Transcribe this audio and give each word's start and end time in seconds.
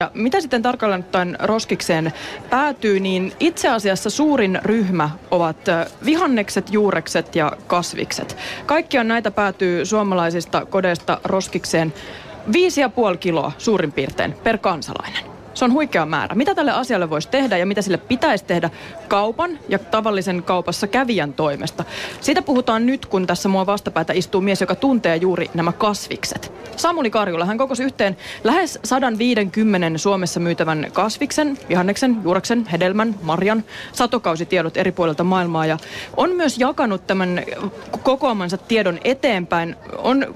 Ja 0.00 0.10
mitä 0.14 0.40
sitten 0.40 0.62
tarkalleen 0.62 1.00
ottaen 1.00 1.36
roskikseen 1.40 2.12
päätyy, 2.50 3.00
niin 3.00 3.32
itse 3.40 3.68
asiassa 3.68 4.10
suurin 4.10 4.58
ryhmä 4.64 5.10
ovat 5.30 5.56
vihannekset, 6.04 6.72
juurekset 6.72 7.36
ja 7.36 7.52
kasvikset. 7.66 8.36
Kaikkiaan 8.66 9.08
näitä 9.08 9.30
päätyy 9.30 9.84
suomalaisista 9.84 10.66
kodeista 10.66 11.20
roskikseen 11.24 11.92
5,5 12.46 13.16
kiloa 13.20 13.52
suurin 13.58 13.92
piirtein 13.92 14.32
per 14.32 14.58
kansalainen. 14.58 15.39
Se 15.60 15.64
on 15.64 15.72
huikea 15.72 16.06
määrä. 16.06 16.34
Mitä 16.34 16.54
tälle 16.54 16.72
asialle 16.72 17.10
voisi 17.10 17.28
tehdä 17.28 17.56
ja 17.56 17.66
mitä 17.66 17.82
sille 17.82 17.96
pitäisi 17.98 18.44
tehdä 18.44 18.70
kaupan 19.08 19.58
ja 19.68 19.78
tavallisen 19.78 20.42
kaupassa 20.42 20.86
kävijän 20.86 21.32
toimesta? 21.32 21.84
Siitä 22.20 22.42
puhutaan 22.42 22.86
nyt, 22.86 23.06
kun 23.06 23.26
tässä 23.26 23.48
mua 23.48 23.66
vastapäätä 23.66 24.12
istuu 24.12 24.40
mies, 24.40 24.60
joka 24.60 24.74
tuntee 24.74 25.16
juuri 25.16 25.50
nämä 25.54 25.72
kasvikset. 25.72 26.52
Samuli 26.76 27.10
Karjula, 27.10 27.44
hän 27.44 27.58
kokosi 27.58 27.82
yhteen 27.82 28.16
lähes 28.44 28.78
150 28.84 29.98
Suomessa 29.98 30.40
myytävän 30.40 30.86
kasviksen, 30.92 31.58
vihanneksen, 31.68 32.16
juureksen, 32.24 32.66
hedelmän, 32.66 33.14
marjan, 33.22 33.64
satokausitiedot 33.92 34.76
eri 34.76 34.92
puolilta 34.92 35.24
maailmaa 35.24 35.66
ja 35.66 35.78
on 36.16 36.30
myös 36.30 36.58
jakanut 36.58 37.06
tämän 37.06 37.42
kokoamansa 38.02 38.56
tiedon 38.56 38.98
eteenpäin. 39.04 39.76
On 39.98 40.34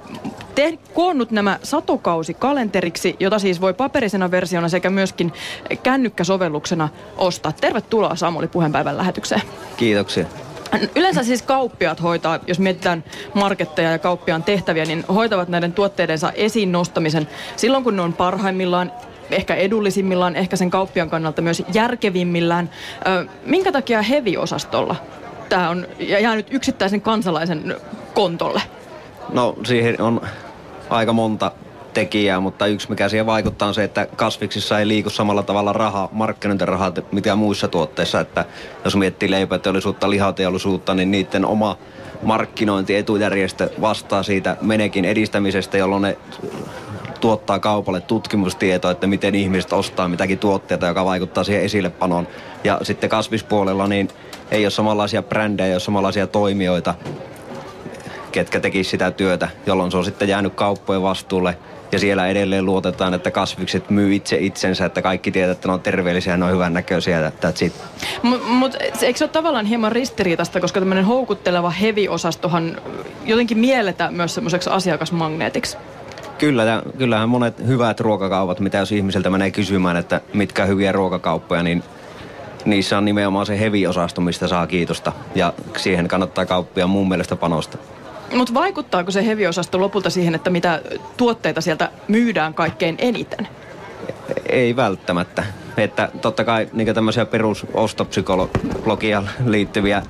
te- 0.54 0.78
koonnut 0.94 1.30
nämä 1.30 1.58
satokausikalenteriksi, 1.62 3.16
jota 3.20 3.38
siis 3.38 3.60
voi 3.60 3.74
paperisena 3.74 4.30
versiona 4.30 4.68
sekä 4.68 4.90
myöskin 4.90 5.32
kännykkäsovelluksena 5.82 6.88
ostaa. 7.16 7.52
Tervetuloa 7.52 8.16
Samuli 8.16 8.48
puheenpäivän 8.48 8.96
lähetykseen. 8.96 9.42
Kiitoksia. 9.76 10.26
Yleensä 10.96 11.22
siis 11.22 11.42
kauppiat 11.42 12.02
hoitaa, 12.02 12.38
jos 12.46 12.58
mietitään 12.58 13.04
marketteja 13.34 13.90
ja 13.90 13.98
kauppiaan 13.98 14.42
tehtäviä, 14.42 14.84
niin 14.84 15.04
hoitavat 15.14 15.48
näiden 15.48 15.72
tuotteidensa 15.72 16.32
esiin 16.32 16.72
nostamisen 16.72 17.28
silloin, 17.56 17.84
kun 17.84 17.96
ne 17.96 18.02
on 18.02 18.12
parhaimmillaan 18.12 18.92
ehkä 19.30 19.54
edullisimmillaan, 19.54 20.36
ehkä 20.36 20.56
sen 20.56 20.70
kauppian 20.70 21.10
kannalta 21.10 21.42
myös 21.42 21.62
järkevimmillään. 21.74 22.70
Minkä 23.46 23.72
takia 23.72 24.02
heviosastolla 24.02 24.96
tämä 25.48 25.70
on 25.70 25.86
jäänyt 25.98 26.46
yksittäisen 26.50 27.00
kansalaisen 27.00 27.76
kontolle? 28.14 28.62
No 29.32 29.54
siihen 29.64 30.00
on 30.00 30.20
aika 30.94 31.12
monta 31.12 31.52
tekijää, 31.94 32.40
mutta 32.40 32.66
yksi 32.66 32.90
mikä 32.90 33.08
siihen 33.08 33.26
vaikuttaa 33.26 33.68
on 33.68 33.74
se, 33.74 33.84
että 33.84 34.06
kasviksissa 34.16 34.78
ei 34.78 34.88
liiku 34.88 35.10
samalla 35.10 35.42
tavalla 35.42 35.72
raha, 35.72 36.08
markkinointirahaa, 36.12 36.92
mitä 37.12 37.34
muissa 37.34 37.68
tuotteissa. 37.68 38.20
Että 38.20 38.44
jos 38.84 38.96
miettii 38.96 39.30
leipäteollisuutta, 39.30 40.10
lihateollisuutta, 40.10 40.94
niin 40.94 41.10
niiden 41.10 41.46
oma 41.46 41.76
markkinointietujärjestö 42.22 43.70
vastaa 43.80 44.22
siitä 44.22 44.56
menekin 44.60 45.04
edistämisestä, 45.04 45.78
jolloin 45.78 46.02
ne 46.02 46.18
tuottaa 47.20 47.58
kaupalle 47.58 48.00
tutkimustietoa, 48.00 48.90
että 48.90 49.06
miten 49.06 49.34
ihmiset 49.34 49.72
ostaa 49.72 50.08
mitäkin 50.08 50.38
tuotteita, 50.38 50.86
joka 50.86 51.04
vaikuttaa 51.04 51.44
siihen 51.44 51.64
esillepanoon. 51.64 52.28
Ja 52.64 52.78
sitten 52.82 53.10
kasvispuolella 53.10 53.86
niin 53.86 54.08
ei 54.50 54.64
ole 54.64 54.70
samanlaisia 54.70 55.22
brändejä, 55.22 55.66
ei 55.66 55.74
ole 55.74 55.80
samanlaisia 55.80 56.26
toimijoita, 56.26 56.94
ketkä 58.34 58.60
tekisivät 58.60 58.90
sitä 58.90 59.10
työtä, 59.10 59.48
jolloin 59.66 59.90
se 59.90 59.96
on 59.96 60.04
sitten 60.04 60.28
jäänyt 60.28 60.54
kauppojen 60.54 61.02
vastuulle. 61.02 61.58
Ja 61.92 61.98
siellä 61.98 62.26
edelleen 62.26 62.64
luotetaan, 62.66 63.14
että 63.14 63.30
kasvikset 63.30 63.90
myy 63.90 64.14
itse 64.14 64.36
itsensä, 64.36 64.86
että 64.86 65.02
kaikki 65.02 65.30
tietää, 65.30 65.52
että 65.52 65.68
ne 65.68 65.74
on 65.74 65.80
terveellisiä 65.80 66.32
ja 66.32 66.36
ne 66.36 66.44
on 66.44 66.52
hyvän 66.52 66.72
näköisiä. 66.72 67.32
That's 67.40 67.64
it. 67.64 67.72
Mutta 68.22 68.46
mut, 68.46 68.76
eikö 69.02 69.18
se 69.18 69.24
ole 69.24 69.30
tavallaan 69.30 69.66
hieman 69.66 69.92
ristiriitasta, 69.92 70.60
koska 70.60 70.80
tämmöinen 70.80 71.04
houkutteleva 71.04 71.70
heavy-osastohan 71.70 72.80
jotenkin 73.24 73.58
mielletään 73.58 74.14
myös 74.14 74.34
semmoiseksi 74.34 74.70
asiakasmagneetiksi? 74.70 75.76
Kyllä, 76.38 76.64
ja 76.64 76.82
kyllähän 76.98 77.28
monet 77.28 77.66
hyvät 77.66 78.00
ruokakaupat, 78.00 78.60
mitä 78.60 78.78
jos 78.78 78.92
ihmiseltä 78.92 79.30
menee 79.30 79.50
kysymään, 79.50 79.96
että 79.96 80.20
mitkä 80.32 80.64
hyviä 80.64 80.92
ruokakauppoja, 80.92 81.62
niin 81.62 81.82
niissä 82.64 82.98
on 82.98 83.04
nimenomaan 83.04 83.46
se 83.46 83.60
heavy-osasto, 83.60 84.20
mistä 84.20 84.48
saa 84.48 84.66
kiitosta. 84.66 85.12
Ja 85.34 85.52
siihen 85.76 86.08
kannattaa 86.08 86.46
kauppia 86.46 86.86
mun 86.86 87.08
mielestä 87.08 87.36
panostaa. 87.36 87.93
Mutta 88.32 88.54
vaikuttaako 88.54 89.10
se 89.10 89.26
heviosasto 89.26 89.80
lopulta 89.80 90.10
siihen, 90.10 90.34
että 90.34 90.50
mitä 90.50 90.82
tuotteita 91.16 91.60
sieltä 91.60 91.90
myydään 92.08 92.54
kaikkein 92.54 92.96
eniten? 92.98 93.48
Ei 94.48 94.76
välttämättä. 94.76 95.44
Että 95.76 96.08
totta 96.22 96.44
kai 96.44 96.68
niin 96.72 96.94
tämmöisiä 96.94 97.26
perusostopsykologiaan 97.26 99.30
liittyviä 99.46 100.02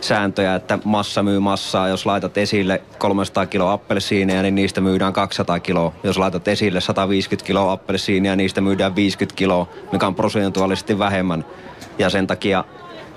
sääntöjä, 0.00 0.54
että 0.54 0.78
massa 0.84 1.22
myy 1.22 1.40
massaa. 1.40 1.88
Jos 1.88 2.06
laitat 2.06 2.38
esille 2.38 2.82
300 2.98 3.46
kiloa 3.46 3.72
appelsiineja, 3.72 4.42
niin 4.42 4.54
niistä 4.54 4.80
myydään 4.80 5.12
200 5.12 5.60
kiloa. 5.60 5.92
Jos 6.02 6.18
laitat 6.18 6.48
esille 6.48 6.80
150 6.80 7.46
kiloa 7.46 7.72
appelsiineja, 7.72 8.36
niistä 8.36 8.60
myydään 8.60 8.96
50 8.96 9.36
kiloa, 9.36 9.68
mikä 9.92 10.06
on 10.06 10.14
prosentuaalisesti 10.14 10.98
vähemmän. 10.98 11.44
Ja 11.98 12.10
sen 12.10 12.26
takia 12.26 12.64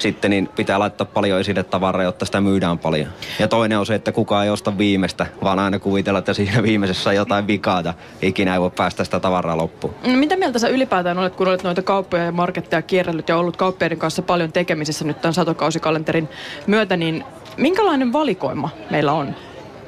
sitten 0.01 0.31
niin 0.31 0.49
pitää 0.55 0.79
laittaa 0.79 1.05
paljon 1.05 1.39
esille 1.39 1.63
tavaraa, 1.63 2.03
jotta 2.03 2.25
sitä 2.25 2.41
myydään 2.41 2.79
paljon. 2.79 3.07
Ja 3.39 3.47
toinen 3.47 3.79
on 3.79 3.85
se, 3.85 3.95
että 3.95 4.11
kukaan 4.11 4.45
ei 4.45 4.49
osta 4.49 4.77
viimeistä, 4.77 5.25
vaan 5.43 5.59
aina 5.59 5.79
kuvitella, 5.79 6.19
että 6.19 6.33
siinä 6.33 6.63
viimeisessä 6.69 7.09
on 7.09 7.15
jotain 7.15 7.47
vikaa 7.47 7.81
ja 7.81 7.93
ikinä 8.21 8.53
ei 8.53 8.61
voi 8.61 8.71
päästä 8.71 9.03
sitä 9.03 9.19
tavaraa 9.19 9.57
loppuun. 9.57 9.93
No, 10.07 10.17
mitä 10.17 10.35
mieltä 10.35 10.59
sä 10.59 10.67
ylipäätään 10.67 11.17
olet, 11.17 11.35
kun 11.35 11.47
olet 11.47 11.63
noita 11.63 11.81
kauppoja 11.81 12.23
ja 12.23 12.31
marketteja 12.31 12.81
kierrellyt 12.81 13.29
ja 13.29 13.37
ollut 13.37 13.57
kauppiaiden 13.57 13.97
kanssa 13.97 14.21
paljon 14.21 14.51
tekemisissä 14.51 15.05
nyt 15.05 15.21
tämän 15.21 15.33
satokausikalenterin 15.33 16.29
myötä, 16.67 16.97
niin 16.97 17.23
minkälainen 17.57 18.13
valikoima 18.13 18.69
meillä 18.89 19.13
on 19.13 19.35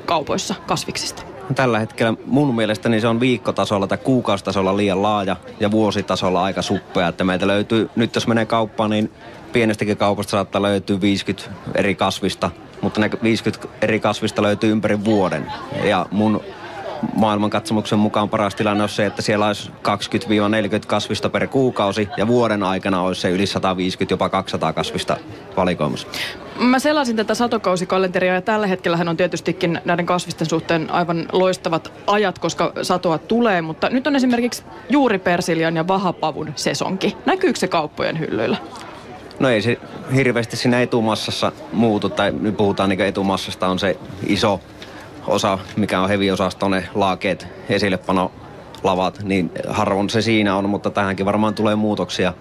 kaupoissa 0.06 0.56
kasviksista? 0.68 1.33
Tällä 1.56 1.80
hetkellä 1.80 2.14
mun 2.26 2.56
mielestä 2.56 2.90
niin 2.90 3.02
se 3.02 3.08
on 3.08 3.20
viikkotasolla 3.20 3.88
tai 3.88 3.98
kuukaustasolla 3.98 4.78
liian 4.78 5.02
laaja 5.02 5.36
ja 5.59 5.72
vuositasolla 5.72 6.44
aika 6.44 6.62
suppea. 6.62 7.08
Että 7.08 7.24
meitä 7.24 7.48
löytyy, 7.48 7.90
nyt 7.96 8.16
jos 8.16 8.28
menee 8.28 8.46
kauppaan, 8.46 8.90
niin 8.90 9.12
pienestäkin 9.54 9.98
kaupasta 9.98 10.31
saattaa 10.31 10.62
löytyä 10.62 11.02
50 11.02 11.52
eri 11.76 11.96
kasvista, 11.96 12.52
mutta 12.81 13.02
ne 13.02 13.09
50 13.24 13.68
eri 13.81 14.00
kasvista 14.00 14.42
löytyy 14.42 14.72
ympäri 14.72 15.06
vuoden. 15.06 15.52
Ja 15.84 16.06
mun 16.12 16.42
maailmankatsomuksen 17.16 18.00
mukaan 18.00 18.30
paras 18.30 18.56
tilanne 18.56 18.84
on 18.84 18.90
se, 18.90 19.06
että 19.06 19.22
siellä 19.22 19.47
olisi 19.47 19.72
20-40 19.72 19.74
kasvista 20.88 21.30
per 21.30 21.47
kuukausi 21.47 22.09
ja 22.18 22.28
vuoden 22.28 22.64
aikana 22.64 23.02
olisi 23.02 23.22
se 23.22 23.30
yli 23.30 23.46
150, 23.46 24.14
jopa 24.14 24.30
200 24.30 24.74
kasvista 24.74 25.18
valikoimassa. 25.58 26.08
Mä 26.59 26.80
selasin 26.80 27.16
tätä 27.16 27.36
satokausikalenteria 27.36 28.34
ja 28.34 28.42
tällä 28.42 28.68
hetkellä 28.68 28.97
on 29.08 29.18
tietystikin 29.18 29.81
näiden 29.86 30.06
kasvisten 30.06 30.50
suhteen 30.50 30.92
aivan 30.92 31.25
loistavat 31.31 31.94
ajat, 32.08 32.40
koska 32.40 32.72
satoa 32.81 33.18
tulee, 33.18 33.62
mutta 33.62 33.90
nyt 33.90 34.08
on 34.08 34.16
esimerkiksi 34.16 34.63
juuri 34.90 35.19
persiljan 35.19 35.75
ja 35.75 35.88
vahapavun 35.88 36.53
sesonki. 36.56 37.18
Näkyykö 37.25 37.59
se 37.59 37.68
kauppojen 37.68 38.19
hyllyillä? 38.19 38.58
No 39.40 39.50
ei 39.50 39.62
se 39.62 39.78
hirveästi 40.16 40.58
siinä 40.58 40.81
etumassassa 40.81 41.52
muutu, 41.74 42.09
tai 42.09 42.31
nyt 42.31 42.58
puhutaan 42.58 42.90
niin 42.90 43.02
etumassasta 43.02 43.68
on 43.68 43.80
se 43.80 43.97
iso 44.28 44.59
osa, 45.28 45.60
mikä 45.76 46.02
on 46.02 46.10
heavy-osasto, 46.10 46.70
ne 46.70 46.88
laakeet, 46.96 47.48
esillepano 47.70 48.32
lavat, 48.84 49.20
niin 49.24 49.52
harvoin 49.70 50.10
se 50.10 50.22
siinä 50.22 50.56
on, 50.56 50.70
mutta 50.70 50.90
tähänkin 50.90 51.26
varmaan 51.26 51.54
tulee 51.54 51.76
muutoksia 51.76 52.34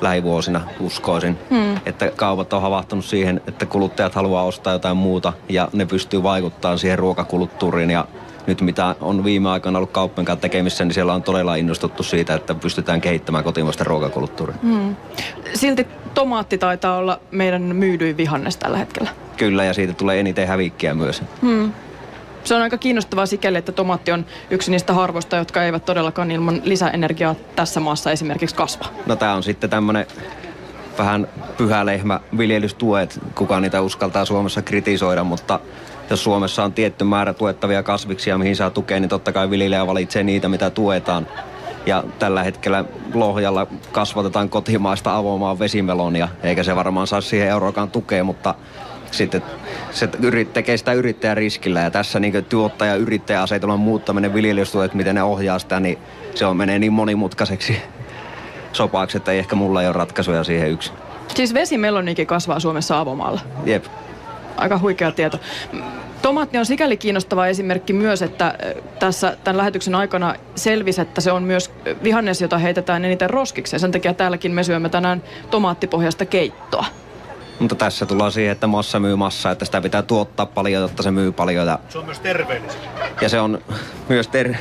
lähivuosina, 0.00 0.60
uskoisin. 0.80 1.38
Hmm. 1.50 1.76
Että 1.86 2.10
kaupat 2.16 2.52
on 2.52 2.62
havahtunut 2.62 3.04
siihen, 3.04 3.40
että 3.48 3.66
kuluttajat 3.66 4.14
haluaa 4.14 4.44
ostaa 4.44 4.72
jotain 4.72 4.96
muuta 4.96 5.32
ja 5.48 5.68
ne 5.72 5.86
pystyy 5.86 6.22
vaikuttamaan 6.22 6.78
siihen 6.78 6.98
ruokakulttuuriin 6.98 7.90
ja 7.90 8.04
nyt 8.46 8.60
mitä 8.60 8.94
on 9.00 9.24
viime 9.24 9.50
aikoina 9.50 9.78
ollut 9.78 9.90
kauppojen 9.90 10.26
kanssa 10.26 10.40
tekemissä, 10.40 10.84
niin 10.84 10.94
siellä 10.94 11.14
on 11.14 11.22
todella 11.22 11.54
innostuttu 11.54 12.02
siitä, 12.02 12.34
että 12.34 12.54
pystytään 12.54 13.00
kehittämään 13.00 13.44
kotimaista 13.44 13.84
ruokakulttuuria. 13.84 14.56
Hmm. 14.62 14.96
Silti 15.54 15.86
tomaatti 16.14 16.58
taitaa 16.58 16.96
olla 16.96 17.20
meidän 17.30 17.62
myydyin 17.62 18.16
vihannes 18.16 18.56
tällä 18.56 18.78
hetkellä. 18.78 19.10
Kyllä, 19.36 19.64
ja 19.64 19.74
siitä 19.74 19.92
tulee 19.92 20.20
eniten 20.20 20.48
hävikkiä 20.48 20.94
myös. 20.94 21.22
Hmm. 21.42 21.72
Se 22.44 22.54
on 22.54 22.62
aika 22.62 22.78
kiinnostavaa 22.78 23.26
sikäli, 23.26 23.58
että 23.58 23.72
tomaatti 23.72 24.12
on 24.12 24.26
yksi 24.50 24.70
niistä 24.70 24.92
harvoista, 24.92 25.36
jotka 25.36 25.62
eivät 25.62 25.84
todellakaan 25.84 26.30
ilman 26.30 26.60
lisäenergiaa 26.64 27.34
tässä 27.56 27.80
maassa 27.80 28.10
esimerkiksi 28.10 28.56
kasva. 28.56 28.86
No 29.06 29.16
tämä 29.16 29.34
on 29.34 29.42
sitten 29.42 29.70
tämmöinen 29.70 30.06
vähän 30.98 31.28
pyhä 31.56 31.86
lehmä 31.86 32.20
viljelystuet, 32.38 33.20
kuka 33.34 33.60
niitä 33.60 33.80
uskaltaa 33.80 34.24
Suomessa 34.24 34.62
kritisoida, 34.62 35.24
mutta 35.24 35.60
jos 36.10 36.24
Suomessa 36.24 36.64
on 36.64 36.72
tietty 36.72 37.04
määrä 37.04 37.34
tuettavia 37.34 37.82
kasviksia, 37.82 38.38
mihin 38.38 38.56
saa 38.56 38.70
tukea, 38.70 39.00
niin 39.00 39.08
totta 39.08 39.32
kai 39.32 39.50
viljelijä 39.50 39.86
valitsee 39.86 40.22
niitä, 40.22 40.48
mitä 40.48 40.70
tuetaan. 40.70 41.26
Ja 41.86 42.04
tällä 42.18 42.42
hetkellä 42.42 42.84
Lohjalla 43.14 43.66
kasvatetaan 43.92 44.48
kotimaista 44.48 45.16
avomaan 45.16 45.58
vesimelonia, 45.58 46.28
eikä 46.42 46.62
se 46.62 46.76
varmaan 46.76 47.06
saa 47.06 47.20
siihen 47.20 47.48
euroakaan 47.48 47.90
tukea, 47.90 48.24
mutta 48.24 48.54
sitten 49.10 49.42
se 49.90 50.08
yrit, 50.22 50.52
tekee 50.52 50.76
sitä 50.76 50.92
yrittäjän 50.92 51.36
riskillä. 51.36 51.80
Ja 51.80 51.90
tässä 51.90 52.20
niin 52.20 52.44
tuottaja 52.44 52.94
yrittäjä 52.94 53.42
asetelman 53.42 53.78
muuttaminen 53.78 54.34
viljelystuet, 54.34 54.94
miten 54.94 55.14
ne 55.14 55.22
ohjaa 55.22 55.58
sitä, 55.58 55.80
niin 55.80 55.98
se 56.34 56.46
on 56.46 56.56
menee 56.56 56.78
niin 56.78 56.92
monimutkaiseksi 56.92 57.76
sopaksi, 58.72 59.16
että 59.16 59.32
ei 59.32 59.38
ehkä 59.38 59.56
mulla 59.56 59.82
ei 59.82 59.88
ole 59.88 59.92
ratkaisuja 59.92 60.44
siihen 60.44 60.70
yksin. 60.70 60.94
Siis 61.34 61.54
vesimelonikin 61.54 62.26
kasvaa 62.26 62.60
Suomessa 62.60 63.00
avomaalla? 63.00 63.40
Jep. 63.64 63.84
Aika 64.56 64.78
huikea 64.78 65.12
tieto. 65.12 65.40
Tomaatti 66.22 66.58
on 66.58 66.66
sikäli 66.66 66.96
kiinnostava 66.96 67.46
esimerkki 67.46 67.92
myös, 67.92 68.22
että 68.22 68.54
tässä 68.98 69.36
tämän 69.44 69.56
lähetyksen 69.56 69.94
aikana 69.94 70.34
selvisi, 70.54 71.00
että 71.00 71.20
se 71.20 71.32
on 71.32 71.42
myös 71.42 71.70
vihannes, 72.02 72.40
jota 72.40 72.58
heitetään 72.58 73.04
eniten 73.04 73.30
roskiksi. 73.30 73.78
Sen 73.78 73.92
takia 73.92 74.14
täälläkin 74.14 74.52
me 74.52 74.62
syömme 74.62 74.88
tänään 74.88 75.22
tomaattipohjasta 75.50 76.24
keittoa. 76.24 76.86
Mutta 77.58 77.74
tässä 77.74 78.06
tullaan 78.06 78.32
siihen, 78.32 78.52
että 78.52 78.66
massa 78.66 79.00
myy 79.00 79.16
massaa, 79.16 79.52
että 79.52 79.64
sitä 79.64 79.80
pitää 79.80 80.02
tuottaa 80.02 80.46
paljon, 80.46 80.82
jotta 80.82 81.02
se 81.02 81.10
myy 81.10 81.32
paljon. 81.32 81.66
Ja, 81.66 81.78
se 81.88 81.98
on 81.98 82.04
myös 82.04 82.20
terveellistä. 82.20 82.88
Ja 83.20 83.28
se 83.28 83.40
on 83.40 83.58
myös 84.08 84.28
ter- 84.28 84.54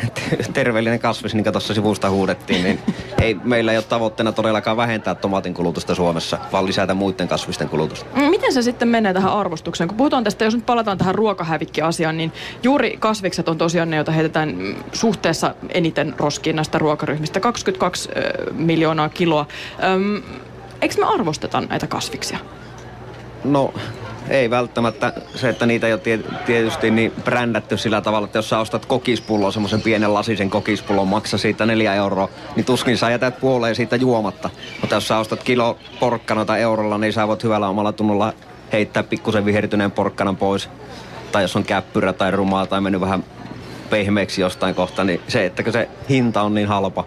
terveellinen 0.53 0.99
kasvis, 0.99 1.33
niin 1.33 1.43
kuin 1.43 1.53
tuossa 1.53 1.73
sivusta 1.73 2.09
huudettiin. 2.09 2.63
Niin 2.63 2.79
ei, 3.21 3.37
meillä 3.43 3.71
ei 3.71 3.77
ole 3.77 3.85
tavoitteena 3.89 4.31
todellakaan 4.31 4.77
vähentää 4.77 5.15
tomaatin 5.15 5.53
kulutusta 5.53 5.95
Suomessa, 5.95 6.37
vaan 6.51 6.65
lisätä 6.65 6.93
muiden 6.93 7.27
kasvisten 7.27 7.69
kulutusta. 7.69 8.05
Mm, 8.15 8.23
miten 8.23 8.53
se 8.53 8.61
sitten 8.61 8.87
menee 8.87 9.13
tähän 9.13 9.33
arvostukseen? 9.33 9.87
Kun 9.87 9.97
puhutaan 9.97 10.23
tästä, 10.23 10.45
jos 10.45 10.55
nyt 10.55 10.65
palataan 10.65 10.97
tähän 10.97 11.15
ruokahävikki-asiaan, 11.15 12.17
niin 12.17 12.31
juuri 12.63 12.97
kasvikset 12.99 13.49
on 13.49 13.57
tosiaan 13.57 13.89
ne, 13.89 13.95
joita 13.95 14.11
heitetään 14.11 14.75
suhteessa 14.93 15.55
eniten 15.73 16.13
roskiin 16.17 16.55
näistä 16.55 16.77
ruokaryhmistä. 16.77 17.39
22 17.39 18.09
miljoonaa 18.51 19.09
kiloa. 19.09 19.45
Öm, 19.83 20.21
eikö 20.81 20.95
me 20.97 21.05
arvosteta 21.05 21.61
näitä 21.61 21.87
kasviksia? 21.87 22.39
No 23.43 23.73
ei 24.29 24.49
välttämättä 24.49 25.13
se, 25.35 25.49
että 25.49 25.65
niitä 25.65 25.87
ei 25.87 25.93
ole 25.93 26.01
tietysti 26.45 26.91
niin 26.91 27.13
brändätty 27.23 27.77
sillä 27.77 28.01
tavalla, 28.01 28.25
että 28.25 28.37
jos 28.37 28.49
sä 28.49 28.59
ostat 28.59 28.85
kokispullon, 28.85 29.53
semmoisen 29.53 29.81
pienen 29.81 30.13
lasisen 30.13 30.49
kokispullon, 30.49 31.07
maksa 31.07 31.37
siitä 31.37 31.65
neljä 31.65 31.93
euroa, 31.93 32.29
niin 32.55 32.65
tuskin 32.65 32.97
sä 32.97 33.09
jätät 33.09 33.39
puoleen 33.39 33.75
siitä 33.75 33.95
juomatta. 33.95 34.49
Mutta 34.81 34.95
jos 34.95 35.07
sä 35.07 35.17
ostat 35.17 35.43
kilo 35.43 35.77
porkkanoita 35.99 36.57
eurolla, 36.57 36.97
niin 36.97 37.13
sä 37.13 37.27
voit 37.27 37.43
hyvällä 37.43 37.69
omalla 37.69 37.91
tunnolla 37.91 38.33
heittää 38.71 39.03
pikkusen 39.03 39.45
vihertyneen 39.45 39.91
porkkanan 39.91 40.37
pois. 40.37 40.69
Tai 41.31 41.43
jos 41.43 41.55
on 41.55 41.63
käppyrä 41.63 42.13
tai 42.13 42.31
rumaa 42.31 42.65
tai 42.65 42.81
mennyt 42.81 43.01
vähän 43.01 43.23
pehmeäksi 43.89 44.41
jostain 44.41 44.75
kohta, 44.75 45.03
niin 45.03 45.21
se, 45.27 45.45
että 45.45 45.71
se 45.71 45.89
hinta 46.09 46.41
on 46.41 46.53
niin 46.53 46.67
halpa, 46.67 47.03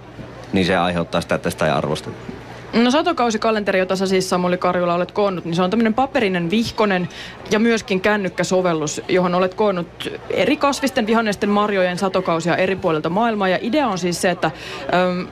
niin 0.52 0.66
se 0.66 0.76
aiheuttaa 0.76 1.20
sitä, 1.20 1.34
että 1.34 1.50
sitä 1.50 1.66
ei 1.66 1.72
arvosteta. 1.72 2.39
No 2.72 2.90
satokausikalenteri, 2.90 3.78
jota 3.78 3.96
sä 3.96 4.06
siis 4.06 4.30
Samuli 4.30 4.58
Karjula 4.58 4.94
olet 4.94 5.12
koonnut, 5.12 5.44
niin 5.44 5.54
se 5.54 5.62
on 5.62 5.70
tämmöinen 5.70 5.94
paperinen 5.94 6.50
vihkonen 6.50 7.08
ja 7.50 7.58
myöskin 7.58 8.00
kännykkäsovellus, 8.00 9.00
johon 9.08 9.34
olet 9.34 9.54
koonnut 9.54 10.12
eri 10.30 10.56
kasvisten, 10.56 11.06
vihannesten, 11.06 11.50
marjojen 11.50 11.98
satokausia 11.98 12.56
eri 12.56 12.76
puolilta 12.76 13.08
maailmaa. 13.08 13.48
Ja 13.48 13.58
idea 13.60 13.88
on 13.88 13.98
siis 13.98 14.22
se, 14.22 14.30
että 14.30 14.50
äm, 14.94 15.26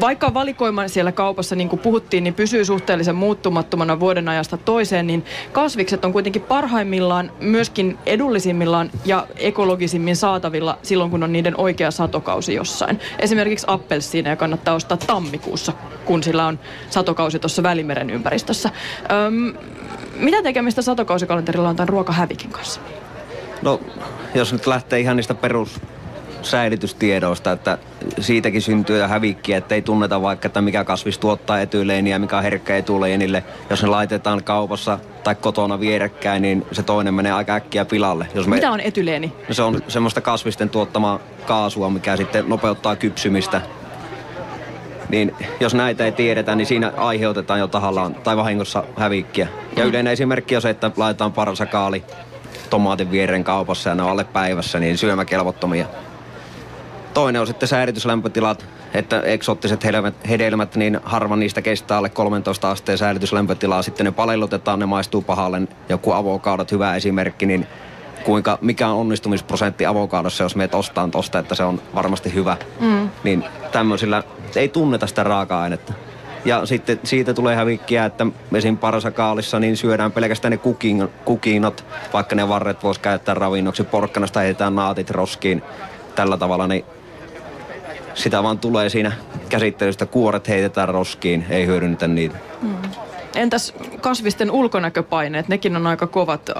vaikka 0.00 0.34
valikoima 0.34 0.88
siellä 0.88 1.12
kaupassa, 1.12 1.56
niin 1.56 1.68
kuin 1.68 1.80
puhuttiin, 1.80 2.24
niin 2.24 2.34
pysyy 2.34 2.64
suhteellisen 2.64 3.14
muuttumattomana 3.14 4.00
vuoden 4.00 4.28
ajasta 4.28 4.56
toiseen, 4.56 5.06
niin 5.06 5.24
kasvikset 5.52 6.04
on 6.04 6.12
kuitenkin 6.12 6.42
parhaimmillaan, 6.42 7.32
myöskin 7.40 7.98
edullisimmillaan 8.06 8.90
ja 9.04 9.26
ekologisimmin 9.36 10.16
saatavilla 10.16 10.78
silloin, 10.82 11.10
kun 11.10 11.22
on 11.22 11.32
niiden 11.32 11.60
oikea 11.60 11.90
satokausi 11.90 12.54
jossain. 12.54 13.00
Esimerkiksi 13.18 13.66
appelsiineja 13.68 14.36
kannattaa 14.36 14.74
ostaa 14.74 14.96
tammikuussa, 14.96 15.72
kun 16.04 16.22
sillä 16.22 16.46
on 16.46 16.58
satokausi 16.90 17.38
tuossa 17.38 17.62
Välimeren 17.62 18.10
ympäristössä. 18.10 18.70
Öm, 19.26 19.54
mitä 20.18 20.42
tekemistä 20.42 20.82
satokausikalenterilla 20.82 21.68
on 21.68 21.76
tämän 21.76 21.88
ruokahävikin 21.88 22.50
kanssa? 22.50 22.80
No, 23.62 23.80
jos 24.34 24.52
nyt 24.52 24.66
lähtee 24.66 25.00
ihan 25.00 25.16
niistä 25.16 25.34
perus 25.34 25.80
säilytystiedoista, 26.42 27.52
että 27.52 27.78
siitäkin 28.20 28.62
syntyy 28.62 29.00
hävikkiä, 29.00 29.58
että 29.58 29.74
ei 29.74 29.82
tunneta 29.82 30.22
vaikka, 30.22 30.46
että 30.46 30.60
mikä 30.60 30.84
kasvis 30.84 31.18
tuottaa 31.18 31.60
etyleiniä 31.60 32.14
ja 32.14 32.18
mikä 32.18 32.36
on 32.36 32.42
herkkä 32.42 32.76
etuleinille. 32.76 33.44
Jos 33.70 33.82
ne 33.82 33.88
laitetaan 33.88 34.44
kaupassa 34.44 34.98
tai 35.24 35.34
kotona 35.34 35.80
vierekkäin, 35.80 36.42
niin 36.42 36.66
se 36.72 36.82
toinen 36.82 37.14
menee 37.14 37.32
aika 37.32 37.54
äkkiä 37.54 37.84
pilalle. 37.84 38.26
Jos 38.34 38.46
me... 38.46 38.56
Mitä 38.56 38.70
on 38.70 38.80
etyleeni? 38.80 39.32
No 39.48 39.54
se 39.54 39.62
on 39.62 39.82
semmoista 39.88 40.20
kasvisten 40.20 40.70
tuottamaa 40.70 41.18
kaasua, 41.46 41.90
mikä 41.90 42.16
sitten 42.16 42.48
nopeuttaa 42.48 42.96
kypsymistä. 42.96 43.60
Niin 45.08 45.34
jos 45.60 45.74
näitä 45.74 46.04
ei 46.04 46.12
tiedetä, 46.12 46.54
niin 46.54 46.66
siinä 46.66 46.92
aiheutetaan 46.96 47.60
jo 47.60 47.68
tahallaan 47.68 48.14
tai 48.14 48.36
vahingossa 48.36 48.84
hävikkiä. 48.96 49.48
Ja 49.76 49.84
yleinen 49.84 50.12
esimerkki 50.12 50.56
on 50.56 50.62
se, 50.62 50.70
että 50.70 50.90
laitetaan 50.96 51.32
parsakaali 51.32 52.04
tomaatin 52.70 53.10
viereen 53.10 53.44
kaupassa 53.44 53.90
ja 53.90 53.94
ne 53.94 54.02
on 54.02 54.10
alle 54.10 54.24
päivässä, 54.24 54.78
niin 54.78 54.98
syömäkelvottomia. 54.98 55.86
Toinen 57.14 57.40
on 57.40 57.46
sitten 57.46 57.68
säilytyslämpötilat, 57.68 58.66
että 58.94 59.20
eksoottiset 59.20 59.84
hedelmät, 59.84 60.14
hedelmät, 60.28 60.76
niin 60.76 61.00
harva 61.04 61.36
niistä 61.36 61.62
kestää 61.62 61.98
alle 61.98 62.08
13 62.08 62.70
asteen 62.70 62.98
säilytyslämpötilaa. 62.98 63.82
Sitten 63.82 64.06
ne 64.06 64.12
palellutetaan, 64.12 64.78
ne 64.78 64.86
maistuu 64.86 65.22
pahalle. 65.22 65.62
Joku 65.88 66.12
avokaadot, 66.12 66.72
hyvä 66.72 66.96
esimerkki, 66.96 67.46
niin 67.46 67.66
kuinka, 68.24 68.58
mikä 68.60 68.88
on 68.88 68.96
onnistumisprosentti 68.96 69.86
avokaadossa, 69.86 70.44
jos 70.44 70.56
meet 70.56 70.74
ostaan 70.74 71.10
tosta, 71.10 71.38
että 71.38 71.54
se 71.54 71.64
on 71.64 71.80
varmasti 71.94 72.34
hyvä. 72.34 72.56
Mm. 72.80 72.97
Niin 73.24 73.44
tämmöisillä 73.72 74.22
ei 74.56 74.68
tunneta 74.68 75.06
sitä 75.06 75.22
raaka-ainetta. 75.22 75.92
Ja 76.44 76.66
sitten 76.66 77.00
siitä 77.04 77.34
tulee 77.34 77.56
hävikkiä, 77.56 78.04
että 78.04 78.26
esim. 78.54 78.76
parsakaalissa 78.76 79.60
niin 79.60 79.76
syödään 79.76 80.12
pelkästään 80.12 80.50
ne 80.50 80.56
kukin, 80.56 81.08
kukinot, 81.24 81.84
vaikka 82.12 82.36
ne 82.36 82.48
varret 82.48 82.82
voisi 82.82 83.00
käyttää 83.00 83.34
ravinnoksi. 83.34 83.84
Porkkanasta 83.84 84.40
heitetään 84.40 84.74
naatit 84.74 85.10
roskiin 85.10 85.62
tällä 86.14 86.36
tavalla, 86.36 86.66
niin 86.66 86.84
sitä 88.14 88.42
vaan 88.42 88.58
tulee 88.58 88.88
siinä 88.88 89.12
käsittelystä. 89.48 90.06
Kuoret 90.06 90.48
heitetään 90.48 90.88
roskiin, 90.88 91.46
ei 91.50 91.66
hyödynnetä 91.66 92.08
niitä. 92.08 92.36
Hmm. 92.60 92.76
Entäs 93.34 93.74
kasvisten 94.00 94.50
ulkonäköpaineet? 94.50 95.48
Nekin 95.48 95.76
on 95.76 95.86
aika 95.86 96.06
kovat. 96.06 96.50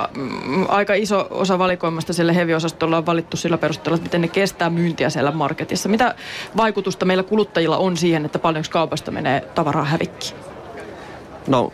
Aika 0.69 0.94
iso 0.94 1.26
osa 1.31 1.59
valikoimasta 1.59 2.12
sille 2.12 2.35
heviosastolla 2.35 2.97
on 2.97 3.06
valittu 3.06 3.37
sillä 3.37 3.59
perusteella, 3.59 3.94
että 3.94 4.05
miten 4.05 4.20
ne 4.20 4.29
kestää 4.29 4.70
myyntiä 4.70 5.11
siellä 5.11 5.31
marketissa. 5.31 5.88
Mitä 5.88 6.15
vaikutusta 6.56 7.05
meillä 7.05 7.23
kuluttajilla 7.23 7.76
on 7.76 7.97
siihen, 7.97 8.25
että 8.25 8.38
paljonko 8.38 8.69
kaupasta 8.73 9.11
menee 9.11 9.41
tavaraa 9.55 9.85
hävikki? 9.85 10.35
No 11.47 11.73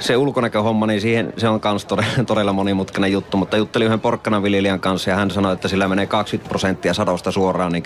se 0.00 0.16
ulkonäköhomma, 0.16 0.86
niin 0.86 1.00
siihen, 1.00 1.32
se 1.36 1.48
on 1.48 1.60
myös 1.64 1.84
todella, 1.84 2.24
todella 2.26 2.52
monimutkainen 2.52 3.12
juttu, 3.12 3.36
mutta 3.36 3.56
juttelin 3.56 3.86
yhden 3.86 4.00
porkkanaviljelijän 4.00 4.80
kanssa 4.80 5.10
ja 5.10 5.16
hän 5.16 5.30
sanoi, 5.30 5.52
että 5.52 5.68
sillä 5.68 5.88
menee 5.88 6.06
20 6.06 6.48
prosenttia 6.48 6.94
sadosta 6.94 7.32
suoraan 7.32 7.72
niin 7.72 7.84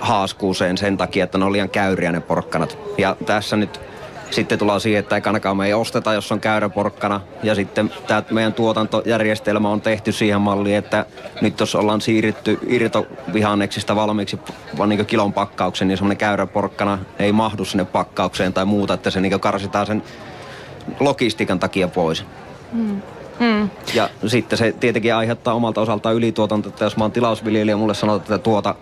haaskuuseen 0.00 0.78
sen 0.78 0.96
takia, 0.96 1.24
että 1.24 1.38
ne 1.38 1.44
on 1.44 1.52
liian 1.52 1.70
käyriä 1.70 2.12
ne 2.12 2.20
porkkanat. 2.20 2.78
Ja 2.98 3.16
tässä 3.26 3.56
nyt 3.56 3.80
sitten 4.30 4.58
tullaan 4.58 4.80
siihen, 4.80 5.00
että 5.00 5.16
ekanakaan 5.16 5.56
me 5.56 5.66
ei 5.66 5.74
osteta, 5.74 6.14
jos 6.14 6.32
on 6.32 6.40
käyrä 6.40 6.68
porkkana. 6.68 7.20
Ja 7.42 7.54
sitten 7.54 7.90
tämä 8.06 8.22
meidän 8.30 8.52
tuotantojärjestelmä 8.52 9.68
on 9.68 9.80
tehty 9.80 10.12
siihen 10.12 10.40
malliin, 10.40 10.76
että 10.76 11.06
nyt 11.40 11.60
jos 11.60 11.74
ollaan 11.74 12.00
siirrytty 12.00 12.58
irtovihanneksista 12.66 13.96
valmiiksi 13.96 14.40
vaan 14.78 14.88
niin 14.88 15.06
kilon 15.06 15.32
pakkauksen, 15.32 15.88
niin 15.88 15.98
semmoinen 15.98 16.16
käyrä 16.16 16.46
porkkana 16.46 16.98
ei 17.18 17.32
mahdu 17.32 17.64
sinne 17.64 17.84
pakkaukseen 17.84 18.52
tai 18.52 18.64
muuta, 18.64 18.94
että 18.94 19.10
se 19.10 19.20
niin 19.20 19.40
karsitaan 19.40 19.86
sen 19.86 20.02
logistiikan 21.00 21.58
takia 21.58 21.88
pois. 21.88 22.24
Mm. 22.72 23.02
Mm. 23.40 23.70
Ja 23.94 24.10
sitten 24.26 24.58
se 24.58 24.72
tietenkin 24.80 25.14
aiheuttaa 25.14 25.54
omalta 25.54 25.80
osaltaan 25.80 26.14
ylituotantoa, 26.14 26.68
että 26.68 26.84
jos 26.84 26.96
mä 26.96 27.04
oon 27.04 27.12
tilausviljelijä 27.12 27.76
mulle 27.76 27.94
sanotaan, 27.94 28.36
että 28.36 28.38
tuota 28.38 28.74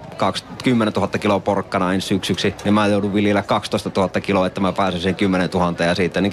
10 0.65 0.93
000 0.93 1.09
kiloa 1.09 1.41
porkkana 1.41 1.95
ensi 1.95 2.07
syksyksi, 2.07 2.55
niin 2.65 2.75
mä 2.75 2.87
joudun 2.87 3.15
viljellä 3.15 3.43
12 3.43 3.91
000 3.97 4.21
kiloa, 4.21 4.47
että 4.47 4.61
mä 4.61 4.73
pääsen 4.73 5.01
siihen 5.01 5.15
10 5.15 5.49
000 5.55 5.85
ja 5.85 5.95
siitä 5.95 6.21
niin 6.21 6.33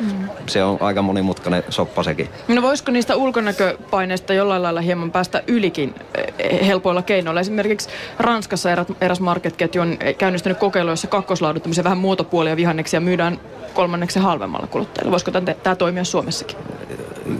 mm. 0.00 0.28
se 0.46 0.64
on 0.64 0.78
aika 0.80 1.02
monimutkainen 1.02 1.64
soppa 1.68 2.02
sekin. 2.02 2.28
No 2.48 2.62
voisiko 2.62 2.92
niistä 2.92 3.16
ulkonäköpaineista 3.16 4.34
jollain 4.34 4.62
lailla 4.62 4.80
hieman 4.80 5.12
päästä 5.12 5.42
ylikin 5.46 5.94
eh, 6.38 6.66
helpoilla 6.66 7.02
keinoilla? 7.02 7.40
Esimerkiksi 7.40 7.88
Ranskassa 8.18 8.70
eräs 9.00 9.20
marketketju 9.20 9.82
on 9.82 9.98
käynnistänyt 10.18 10.58
kokeilu, 10.58 10.90
jossa 10.90 11.06
kakkoslaaduttamisen 11.06 11.84
vähän 11.84 11.98
muotopuolia 11.98 12.56
vihanneksia 12.56 13.00
myydään 13.00 13.40
kolmanneksi 13.74 14.18
halvemmalla 14.18 14.66
kuluttajille. 14.66 15.10
Voisiko 15.10 15.30
tämä 15.62 15.76
toimia 15.76 16.04
Suomessakin? 16.04 16.56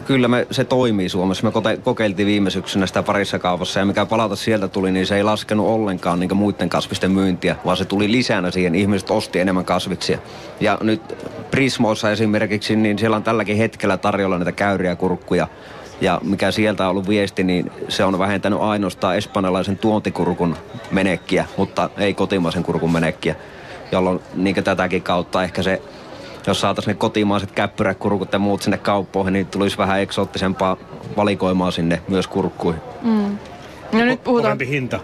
Kyllä 0.07 0.29
me, 0.29 0.47
se 0.51 0.65
toimii 0.65 1.09
Suomessa. 1.09 1.47
Me 1.47 1.77
kokeiltiin 1.83 2.27
viime 2.27 2.51
syksynä 2.51 2.87
sitä 2.87 3.03
parissa 3.03 3.39
kaupassa 3.39 3.79
ja 3.79 3.85
mikä 3.85 4.07
palata 4.07 4.37
sieltä 4.37 4.69
tuli, 4.69 4.93
niin 4.93 5.07
se 5.07 5.17
ei 5.17 5.23
laskenut 5.23 5.67
ollenkaan 5.67 6.21
niin 6.21 6.37
muiden 6.37 6.69
kasvisten 6.69 7.11
myyntiä, 7.11 7.57
vaan 7.65 7.77
se 7.77 7.85
tuli 7.85 8.13
lisänä 8.13 8.51
siihen. 8.51 8.75
Ihmiset 8.75 9.11
osti 9.11 9.41
enemmän 9.41 9.65
kasviksia. 9.65 10.19
Ja 10.61 10.79
nyt 10.81 11.03
Prismoissa 11.51 12.11
esimerkiksi, 12.11 12.77
niin 12.77 12.99
siellä 12.99 13.17
on 13.17 13.23
tälläkin 13.23 13.57
hetkellä 13.57 13.97
tarjolla 13.97 14.39
näitä 14.39 14.53
käyriä 14.53 14.97
kurkkuja. 14.97 15.49
Ja 16.01 16.21
mikä 16.25 16.51
sieltä 16.51 16.85
on 16.85 16.91
ollut 16.91 17.09
viesti, 17.09 17.45
niin 17.45 17.73
se 17.89 18.05
on 18.05 18.19
vähentänyt 18.19 18.61
ainoastaan 18.61 19.17
espanjalaisen 19.17 19.79
tuontikurkun 19.79 20.57
menekkiä, 20.91 21.45
mutta 21.57 21.91
ei 21.97 22.15
kotimaisen 22.15 22.63
kurkun 22.63 22.93
menekkiä. 22.93 23.35
Jolloin 23.93 24.21
niin 24.35 24.65
tätäkin 24.65 25.03
kautta 25.03 25.43
ehkä 25.43 25.63
se 25.63 25.83
jos 26.47 26.61
saataisiin 26.61 26.93
ne 26.93 26.99
kotimaiset 26.99 27.53
käppyräkurkut 27.53 28.33
ja 28.33 28.39
muut 28.39 28.63
sinne 28.63 28.79
kauppoihin, 28.79 29.33
niin 29.33 29.47
tulisi 29.47 29.79
vähän 29.79 30.01
eksoottisempaa 30.01 30.77
valikoimaa 31.17 31.71
sinne 31.71 32.03
myös 32.09 32.27
kurkkuihin. 32.27 32.83
Mm. 33.03 33.39
No 33.93 34.05
nyt 34.05 34.25
puhutaan... 34.25 34.59
Kovempi 34.59 34.69
hinta. 34.69 35.01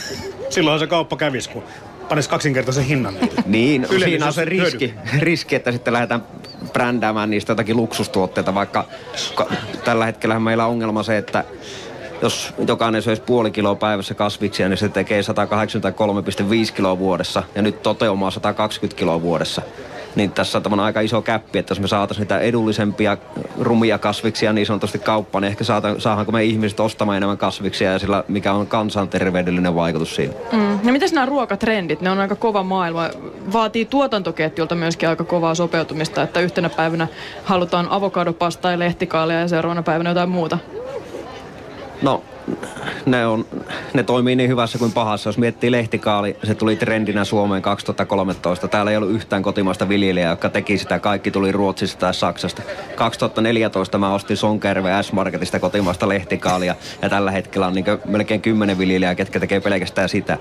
Silloin 0.50 0.80
se 0.80 0.86
kauppa 0.86 1.16
kävisi, 1.16 1.50
kun 1.50 1.62
panisi 2.08 2.28
kaksinkertaisen 2.28 2.84
hinnan. 2.84 3.14
niin, 3.46 3.86
siinä 4.04 4.26
on 4.26 4.32
se 4.32 4.44
riski, 4.44 4.94
riski, 5.18 5.54
että 5.54 5.72
sitten 5.72 5.92
lähdetään 5.92 6.22
brändäämään 6.72 7.30
niistä 7.30 7.50
jotakin 7.50 7.76
luksustuotteita, 7.76 8.54
vaikka 8.54 8.84
ka- 9.34 9.46
tällä 9.84 10.06
hetkellä 10.06 10.40
meillä 10.40 10.64
on 10.64 10.70
ongelma 10.70 11.02
se, 11.02 11.18
että 11.18 11.44
jos 12.22 12.54
jokainen 12.68 13.02
söisi 13.02 13.22
puoli 13.22 13.50
kiloa 13.50 13.74
päivässä 13.74 14.14
kasviksia, 14.14 14.68
niin 14.68 14.76
se 14.78 14.88
tekee 14.88 15.20
183,5 15.20 16.72
kiloa 16.74 16.98
vuodessa 16.98 17.42
ja 17.54 17.62
nyt 17.62 17.82
toteumaa 17.82 18.30
120 18.30 18.98
kiloa 18.98 19.22
vuodessa. 19.22 19.62
Niin 20.16 20.30
tässä 20.30 20.60
on 20.70 20.80
aika 20.80 21.00
iso 21.00 21.22
käppi, 21.22 21.58
että 21.58 21.70
jos 21.70 21.80
me 21.80 21.88
saataisiin 21.88 22.22
niitä 22.22 22.38
edullisempia 22.38 23.16
rumia 23.60 23.98
kasviksia 23.98 24.52
niin 24.52 24.66
sanotusti 24.66 24.98
kauppaan, 24.98 25.42
niin 25.42 25.50
ehkä 25.50 25.64
saata, 25.64 26.00
saadaanko 26.00 26.32
me 26.32 26.44
ihmiset 26.44 26.80
ostamaan 26.80 27.16
enemmän 27.16 27.38
kasviksia 27.38 27.92
ja 27.92 27.98
sillä 27.98 28.24
mikä 28.28 28.52
on 28.52 28.66
kansanterveydellinen 28.66 29.74
vaikutus 29.74 30.16
siinä. 30.16 30.34
Mm. 30.52 30.86
Ja 30.86 30.92
miten 30.92 31.08
nämä 31.12 31.26
ruokatrendit? 31.26 32.00
Ne 32.00 32.10
on 32.10 32.18
aika 32.18 32.36
kova 32.36 32.62
maailma. 32.62 33.08
Vaatii 33.52 33.84
tuotantoketjulta 33.84 34.74
myöskin 34.74 35.08
aika 35.08 35.24
kovaa 35.24 35.54
sopeutumista, 35.54 36.22
että 36.22 36.40
yhtenä 36.40 36.68
päivänä 36.68 37.08
halutaan 37.44 37.88
avokadopastaa 37.90 38.70
ja 38.70 38.78
lehtikaalia 38.78 39.40
ja 39.40 39.48
seuraavana 39.48 39.82
päivänä 39.82 40.10
jotain 40.10 40.28
muuta. 40.28 40.58
No, 42.02 42.22
ne, 43.06 43.26
on, 43.26 43.46
ne 43.94 44.02
toimii 44.02 44.36
niin 44.36 44.50
hyvässä 44.50 44.78
kuin 44.78 44.92
pahassa. 44.92 45.28
Jos 45.28 45.38
miettii 45.38 45.70
lehtikaali, 45.70 46.36
se 46.44 46.54
tuli 46.54 46.76
trendinä 46.76 47.24
Suomeen 47.24 47.62
2013. 47.62 48.68
Täällä 48.68 48.90
ei 48.90 48.96
ollut 48.96 49.10
yhtään 49.10 49.42
kotimaista 49.42 49.88
viljelijää, 49.88 50.30
joka 50.30 50.48
teki 50.48 50.78
sitä. 50.78 50.98
Kaikki 50.98 51.30
tuli 51.30 51.52
Ruotsista 51.52 52.00
tai 52.00 52.14
Saksasta. 52.14 52.62
2014 52.94 53.98
mä 53.98 54.14
ostin 54.14 54.36
Sonkerve 54.36 55.02
S-Marketista 55.02 55.58
kotimaista 55.58 56.08
lehtikaalia. 56.08 56.76
Ja 57.02 57.08
tällä 57.08 57.30
hetkellä 57.30 57.66
on 57.66 57.74
niin 57.74 57.84
melkein 58.04 58.40
kymmenen 58.40 58.78
viljelijää, 58.78 59.14
ketkä 59.14 59.40
tekee 59.40 59.60
pelkästään 59.60 60.08
sitä. 60.08 60.38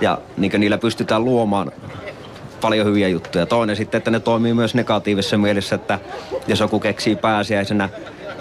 Ja 0.00 0.18
niin 0.36 0.52
niillä 0.58 0.78
pystytään 0.78 1.24
luomaan 1.24 1.72
paljon 2.60 2.86
hyviä 2.86 3.08
juttuja. 3.08 3.46
Toinen 3.46 3.76
sitten, 3.76 3.98
että 3.98 4.10
ne 4.10 4.20
toimii 4.20 4.54
myös 4.54 4.74
negatiivisessa 4.74 5.38
mielessä, 5.38 5.74
että 5.74 5.98
jos 6.46 6.60
joku 6.60 6.80
keksii 6.80 7.16
pääsiäisenä 7.16 7.88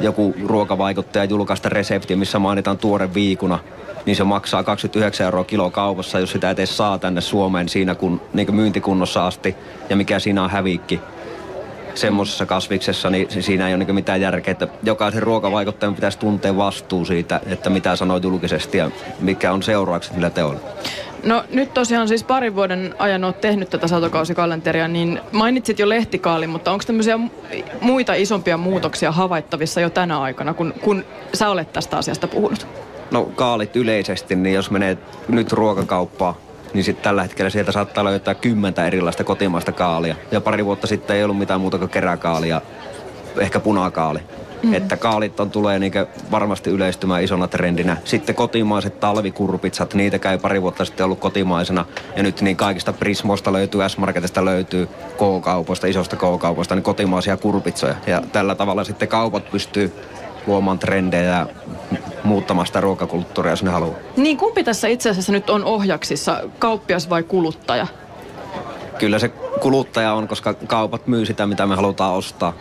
joku 0.01 0.35
ruokavaikuttaja 0.45 1.23
julkaista 1.23 1.69
resepti, 1.69 2.15
missä 2.15 2.39
mainitaan 2.39 2.77
tuore 2.77 3.13
viikuna, 3.13 3.59
niin 4.05 4.15
se 4.15 4.23
maksaa 4.23 4.63
29 4.63 5.25
euroa 5.25 5.43
kilo 5.43 5.69
kaupassa, 5.69 6.19
jos 6.19 6.31
sitä 6.31 6.49
edes 6.49 6.77
saa 6.77 6.97
tänne 6.97 7.21
Suomeen 7.21 7.69
siinä 7.69 7.95
kun, 7.95 8.21
niin 8.33 8.55
myyntikunnossa 8.55 9.27
asti, 9.27 9.55
ja 9.89 9.95
mikä 9.95 10.19
siinä 10.19 10.43
on 10.43 10.49
hävikki 10.49 10.99
semmoisessa 11.95 12.45
kasviksessa, 12.45 13.09
niin 13.09 13.43
siinä 13.43 13.67
ei 13.67 13.73
ole 13.73 13.83
niin 13.83 13.95
mitään 13.95 14.21
järkeä, 14.21 14.51
että 14.51 14.67
jokaisen 14.83 15.23
ruokavaikuttajan 15.23 15.95
pitäisi 15.95 16.19
tuntea 16.19 16.57
vastuu 16.57 17.05
siitä, 17.05 17.41
että 17.45 17.69
mitä 17.69 17.95
sanoo 17.95 18.17
julkisesti 18.17 18.77
ja 18.77 18.91
mikä 19.19 19.53
on 19.53 19.63
seuraukset 19.63 20.13
niillä 20.13 20.29
teoilla. 20.29 20.61
No 21.25 21.43
nyt 21.49 21.73
tosiaan 21.73 22.07
siis 22.07 22.23
parin 22.23 22.55
vuoden 22.55 22.95
ajan 22.99 23.23
olet 23.23 23.41
tehnyt 23.41 23.69
tätä 23.69 23.87
satokausikalenteria, 23.87 24.87
niin 24.87 25.21
mainitsit 25.31 25.79
jo 25.79 25.89
lehtikaali, 25.89 26.47
mutta 26.47 26.71
onko 26.71 26.83
tämmöisiä 26.87 27.19
muita 27.81 28.13
isompia 28.13 28.57
muutoksia 28.57 29.11
havaittavissa 29.11 29.81
jo 29.81 29.89
tänä 29.89 30.21
aikana, 30.21 30.53
kun, 30.53 30.73
kun 30.81 31.05
sä 31.33 31.49
olet 31.49 31.73
tästä 31.73 31.97
asiasta 31.97 32.27
puhunut? 32.27 32.67
No 33.11 33.23
kaalit 33.23 33.75
yleisesti, 33.75 34.35
niin 34.35 34.55
jos 34.55 34.71
menee 34.71 34.97
nyt 35.27 35.51
ruokakauppaan, 35.51 36.35
niin 36.73 36.83
sitten 36.83 37.03
tällä 37.03 37.21
hetkellä 37.21 37.49
sieltä 37.49 37.71
saattaa 37.71 38.03
löytää 38.03 38.35
kymmentä 38.35 38.87
erilaista 38.87 39.23
kotimaista 39.23 39.71
kaalia. 39.71 40.15
Ja 40.31 40.41
pari 40.41 40.65
vuotta 40.65 40.87
sitten 40.87 41.15
ei 41.15 41.23
ollut 41.23 41.37
mitään 41.37 41.61
muuta 41.61 41.77
kuin 41.77 41.89
keräkaalia, 41.89 42.61
ehkä 43.39 43.59
punakaali. 43.59 44.19
Mm. 44.65 44.73
Että 44.73 44.97
kaalit 44.97 45.39
on, 45.39 45.51
tulee 45.51 45.79
niinkö 45.79 46.07
varmasti 46.31 46.69
yleistymään 46.69 47.23
isona 47.23 47.47
trendinä. 47.47 47.97
Sitten 48.03 48.35
kotimaiset 48.35 48.99
talvikurpitsat, 48.99 49.93
niitä 49.93 50.19
käy 50.19 50.37
pari 50.37 50.61
vuotta 50.61 50.85
sitten 50.85 51.05
ollut 51.05 51.19
kotimaisena. 51.19 51.85
Ja 52.15 52.23
nyt 52.23 52.41
niin 52.41 52.55
kaikista 52.55 52.93
Prismosta 52.93 53.53
löytyy, 53.53 53.89
S-Marketista 53.89 54.45
löytyy 54.45 54.85
K-kaupoista, 55.17 55.87
isosta 55.87 56.15
K-kaupoista, 56.15 56.75
niin 56.75 56.83
kotimaisia 56.83 57.37
kurpitsoja. 57.37 57.95
Ja 58.07 58.21
tällä 58.31 58.55
tavalla 58.55 58.83
sitten 58.83 59.07
kaupat 59.07 59.51
pystyy 59.51 59.93
luomaan 60.47 60.79
trendejä 60.79 61.29
ja 61.29 61.47
muuttamaan 62.23 62.67
sitä 62.67 62.81
ruokakulttuuria, 62.81 63.51
jos 63.51 63.63
ne 63.63 63.71
haluaa. 63.71 63.95
Niin 64.17 64.37
kumpi 64.37 64.63
tässä 64.63 64.87
itse 64.87 65.09
asiassa 65.09 65.31
nyt 65.31 65.49
on 65.49 65.63
ohjaksissa, 65.63 66.41
kauppias 66.59 67.09
vai 67.09 67.23
kuluttaja? 67.23 67.87
Kyllä 68.99 69.19
se 69.19 69.29
kuluttaja 69.61 70.13
on, 70.13 70.27
koska 70.27 70.53
kaupat 70.53 71.07
myy 71.07 71.25
sitä, 71.25 71.47
mitä 71.47 71.65
me 71.65 71.75
halutaan 71.75 72.13
ostaa. 72.13 72.53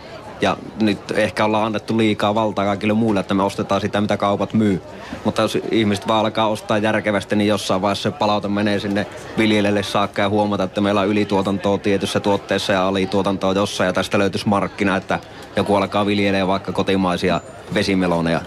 Ja 0.45 0.57
nyt 0.81 1.11
ehkä 1.11 1.45
ollaan 1.45 1.67
annettu 1.67 1.99
liikaa 1.99 2.35
valtaa 2.35 2.65
kaikille 2.65 2.93
muille, 2.93 3.21
että 3.21 3.35
me 3.35 3.43
ostetaan 3.43 3.81
sitä, 3.81 4.01
mitä 4.01 4.17
kaupat 4.17 4.55
myy. 4.55 4.83
Mutta 5.25 5.43
jos 5.43 5.59
ihmiset 5.71 6.09
vaan 6.09 6.21
alkaa 6.21 6.49
ostaa 6.49 6.79
järkevästi, 6.79 7.37
niin 7.37 7.49
jossain 7.49 7.83
vaiheessa 7.83 8.11
se 8.11 8.19
palaute 8.19 8.49
menee 8.49 8.79
sinne 8.79 9.07
viljelijälle 9.39 9.83
saakka 9.83 10.23
ja 10.23 10.29
huomata, 10.29 10.63
että 10.63 10.81
meillä 10.81 11.01
on 11.01 11.09
ylituotantoa 11.09 11.79
tietyssä 11.79 12.21
tuotteessa 12.21 12.73
ja 12.73 12.89
alituotantoa 12.89 13.53
jossain. 13.53 13.87
Ja 13.87 13.93
tästä 13.93 14.19
löytyisi 14.19 14.49
markkina, 14.49 14.97
että 14.97 15.19
joku 15.57 15.77
alkaa 15.77 16.07
viljelee 16.07 16.47
vaikka 16.47 16.73
kotimaisia 16.73 17.41
vesimeloneja 17.75 18.41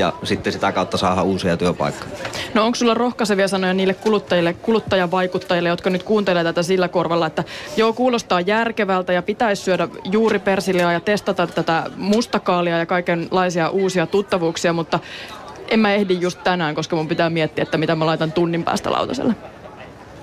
ja 0.00 0.12
sitten 0.24 0.52
sitä 0.52 0.72
kautta 0.72 0.96
saada 0.96 1.22
uusia 1.22 1.56
työpaikkoja. 1.56 2.10
No 2.54 2.64
onko 2.64 2.74
sulla 2.74 2.94
rohkaisevia 2.94 3.48
sanoja 3.48 3.74
niille 3.74 3.94
kuluttajille, 3.94 4.52
kuluttajavaikuttajille, 4.52 5.68
jotka 5.68 5.90
nyt 5.90 6.02
kuuntelee 6.02 6.44
tätä 6.44 6.62
sillä 6.62 6.88
korvalla, 6.88 7.26
että 7.26 7.44
joo, 7.76 7.92
kuulostaa 7.92 8.40
järkevältä 8.40 9.12
ja 9.12 9.22
pitäisi 9.22 9.62
syödä 9.62 9.88
juuri 10.04 10.38
persiliaa 10.38 10.92
ja 10.92 11.00
testata 11.00 11.46
tätä 11.46 11.84
mustakaalia 11.96 12.78
ja 12.78 12.86
kaikenlaisia 12.86 13.68
uusia 13.68 14.06
tuttavuuksia, 14.06 14.72
mutta 14.72 14.98
en 15.68 15.80
mä 15.80 15.94
ehdi 15.94 16.18
just 16.20 16.42
tänään, 16.44 16.74
koska 16.74 16.96
mun 16.96 17.08
pitää 17.08 17.30
miettiä, 17.30 17.62
että 17.62 17.78
mitä 17.78 17.94
mä 17.94 18.06
laitan 18.06 18.32
tunnin 18.32 18.64
päästä 18.64 18.92
lautaselle. 18.92 19.34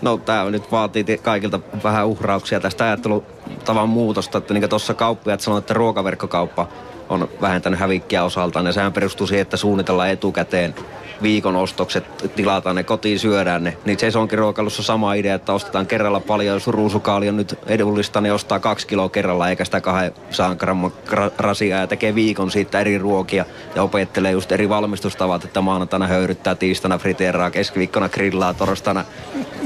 No 0.01 0.17
tämä 0.17 0.49
nyt 0.49 0.71
vaatii 0.71 1.05
kaikilta 1.21 1.59
vähän 1.83 2.07
uhrauksia 2.07 2.59
tästä 2.59 2.83
ajattelutavan 2.83 3.89
muutosta, 3.89 4.37
että 4.37 4.53
niin 4.53 4.69
tuossa 4.69 4.93
kauppiaat 4.93 5.41
sanoivat, 5.41 5.63
että 5.63 5.73
ruokaverkkokauppa 5.73 6.67
on 7.09 7.29
vähentänyt 7.41 7.79
hävikkiä 7.79 8.23
osaltaan. 8.23 8.65
Ja 8.65 8.71
sehän 8.71 8.93
perustuu 8.93 9.27
siihen, 9.27 9.41
että 9.41 9.57
suunnitellaan 9.57 10.09
etukäteen 10.09 10.75
viikon 11.21 11.55
ostokset, 11.55 12.33
tilataan 12.35 12.75
ne 12.75 12.83
kotiin, 12.83 13.19
syödään 13.19 13.63
ne. 13.63 13.77
Niin 13.85 13.99
se 13.99 14.19
onkin 14.19 14.39
ruokailussa 14.39 14.83
sama 14.83 15.13
idea, 15.13 15.35
että 15.35 15.53
ostetaan 15.53 15.87
kerralla 15.87 16.19
paljon. 16.19 16.55
Jos 16.55 16.67
ruusukaali 16.67 17.29
on 17.29 17.37
nyt 17.37 17.59
edullista, 17.67 18.21
niin 18.21 18.33
ostaa 18.33 18.59
kaksi 18.59 18.87
kiloa 18.87 19.09
kerralla, 19.09 19.49
eikä 19.49 19.65
sitä 19.65 19.81
kahden 19.81 20.13
gramman 20.57 20.91
rasia 21.37 21.77
ja 21.77 21.87
tekee 21.87 22.15
viikon 22.15 22.51
siitä 22.51 22.79
eri 22.79 22.97
ruokia 22.97 23.45
ja 23.75 23.83
opettelee 23.83 24.31
just 24.31 24.51
eri 24.51 24.69
valmistustavat, 24.69 25.43
että 25.43 25.61
maanantaina 25.61 26.07
höyryttää, 26.07 26.55
tiistaina 26.55 26.97
friteeraa, 26.97 27.51
keskiviikkona 27.51 28.09
grillaa, 28.09 28.53
torstaina 28.53 29.05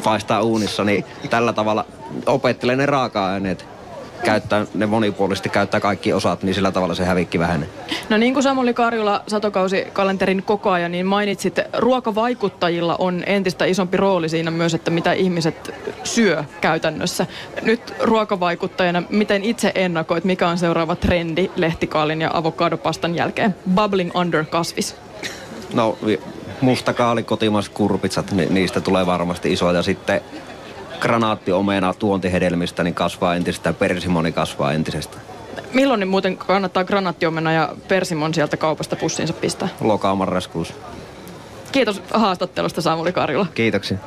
paistaa 0.04 0.42
uunissa, 0.42 0.84
niin 0.84 1.06
tällä 1.30 1.54
tavalla 1.54 1.86
opettelee 2.26 2.76
ne 2.76 2.86
raaka-aineet 2.86 3.71
käyttää, 4.24 4.66
ne 4.74 4.86
monipuolisesti 4.86 5.50
käyttää 5.50 5.80
kaikki 5.80 6.14
osat, 6.14 6.44
niin 6.44 6.56
sillä 6.56 6.72
tavalla 6.72 6.96
se 6.96 7.06
hävikki 7.06 7.40
vähenee. 7.40 7.70
No 8.10 8.18
niin 8.18 8.34
kuin 8.34 8.44
Samuli 8.44 8.74
Karjula 8.74 9.24
satokausi-kalenterin 9.28 10.44
koko 10.44 10.70
ajan, 10.70 10.92
niin 10.92 11.06
mainitsit, 11.06 11.60
ruokavaikuttajilla 11.78 12.96
on 13.00 13.24
entistä 13.26 13.66
isompi 13.66 13.98
rooli 13.98 14.30
siinä 14.30 14.52
myös, 14.52 14.74
että 14.74 14.92
mitä 14.92 15.14
ihmiset 15.14 15.74
syö 16.04 16.44
käytännössä. 16.62 17.26
Nyt 17.62 17.94
ruokavaikuttajana, 18.00 19.04
miten 19.10 19.44
itse 19.44 19.72
ennakoit, 19.76 20.24
mikä 20.24 20.48
on 20.48 20.58
seuraava 20.58 20.96
trendi 20.96 21.52
lehtikaalin 21.56 22.22
ja 22.22 22.32
avokadopastan 22.34 23.16
jälkeen? 23.16 23.56
Bubbling 23.76 24.16
under 24.16 24.46
kasvis. 24.46 24.96
No 25.74 25.98
mustakaali, 26.62 27.24
kotimaiset 27.24 27.74
kurpitsat, 27.74 28.32
niistä 28.50 28.82
tulee 28.82 29.06
varmasti 29.06 29.54
isoja. 29.54 29.74
Ja 29.74 29.82
sitten 29.82 30.22
granaattiomena 31.02 31.94
tuontihedelmistä 31.94 32.84
niin 32.84 32.94
kasvaa 32.94 33.36
entisestään, 33.36 33.76
persimoni 33.76 34.32
kasvaa 34.32 34.74
entisestä. 34.74 35.18
Milloin 35.74 36.00
niin 36.00 36.08
muuten 36.08 36.38
kannattaa 36.38 36.84
granaattiomena 36.84 37.52
ja 37.52 37.76
persimon 37.88 38.34
sieltä 38.34 38.58
kaupasta 38.58 38.96
pussiinsa 38.96 39.34
pistää? 39.34 39.70
Lokaa 39.82 40.16
marraskuussa. 40.16 40.74
Kiitos 41.72 42.02
haastattelusta 42.14 42.82
Samuli 42.82 43.14
Karjula. 43.14 43.46
Kiitoksia. 43.56 43.98